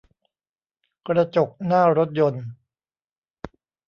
[1.07, 2.45] กระจกหน้ารถยนต์